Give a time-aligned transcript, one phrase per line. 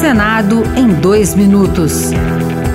[0.00, 2.10] Senado em dois minutos.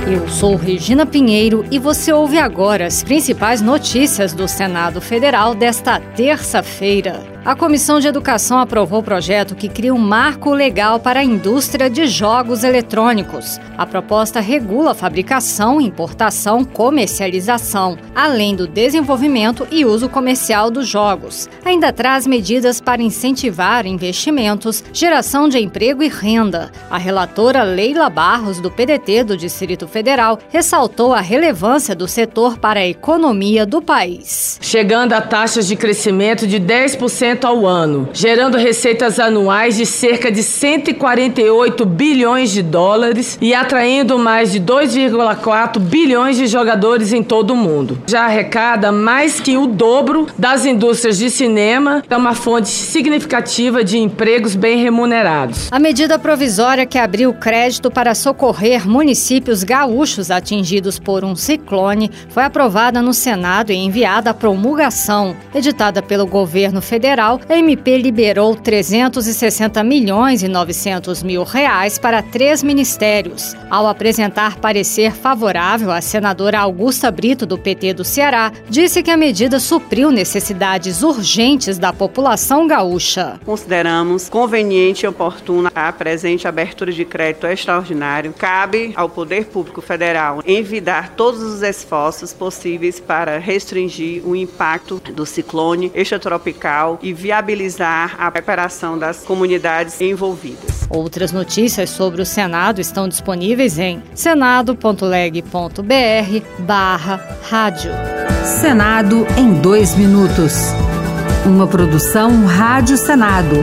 [0.07, 5.99] Eu sou Regina Pinheiro e você ouve agora as principais notícias do Senado Federal desta
[5.99, 7.35] terça-feira.
[7.45, 11.87] A Comissão de Educação aprovou o projeto que cria um marco legal para a indústria
[11.91, 13.59] de jogos eletrônicos.
[13.77, 21.47] A proposta regula a fabricação, importação, comercialização, além do desenvolvimento e uso comercial dos jogos.
[21.63, 26.71] Ainda traz medidas para incentivar investimentos, geração de emprego e renda.
[26.89, 32.81] A relatora Leila Barros, do PDT do Distrito Federal, ressaltou a relevância do setor para
[32.81, 34.59] a economia do país.
[34.59, 40.43] Chegando a taxas de crescimento de 10% ao ano, gerando receitas anuais de cerca de
[40.43, 47.55] 148 bilhões de dólares e atraindo mais de 2,4 bilhões de jogadores em todo o
[47.55, 47.97] mundo.
[48.05, 53.97] Já arrecada mais que o dobro das indústrias de cinema, é uma fonte significativa de
[53.97, 55.69] empregos bem remunerados.
[55.71, 59.84] A medida provisória que abriu crédito para socorrer municípios gaúchos
[60.31, 66.81] atingidos por um ciclone foi aprovada no Senado e enviada à promulgação, editada pelo governo
[66.81, 73.55] federal a MP liberou 360 milhões e 900 mil reais para três ministérios.
[73.69, 79.17] Ao apresentar parecer favorável, a senadora Augusta Brito, do PT do Ceará, disse que a
[79.17, 83.39] medida supriu necessidades urgentes da população gaúcha.
[83.45, 88.33] Consideramos conveniente e oportuna a presente abertura de crédito extraordinário.
[88.33, 89.45] Cabe ao Poder
[89.75, 97.11] Público Federal envidar todos os esforços possíveis para restringir o impacto do ciclone extratropical e
[97.11, 100.87] viabilizar a preparação das comunidades envolvidas.
[100.89, 105.41] Outras notícias sobre o Senado estão disponíveis em senado.leg.br
[106.59, 107.91] barra rádio.
[108.61, 110.53] Senado em dois minutos.
[111.45, 113.55] Uma produção Rádio Senado.